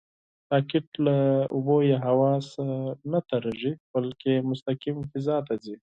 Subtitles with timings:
[0.51, 1.15] راکټ له
[1.53, 2.31] اوبو یا هوا
[2.67, 2.77] نه
[3.11, 5.75] نهتېرېږي، بلکې مستقیم فضا ته ځي